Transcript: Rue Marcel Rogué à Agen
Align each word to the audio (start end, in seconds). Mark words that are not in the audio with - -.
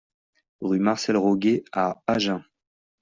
Rue 0.61 0.79
Marcel 0.79 1.15
Rogué 1.15 1.63
à 1.73 2.01
Agen 2.07 2.41